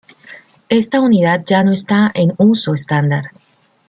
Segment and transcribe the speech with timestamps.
[0.69, 3.25] Esta unidad ya no está en uso estándar.